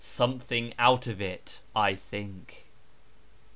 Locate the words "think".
1.93-2.71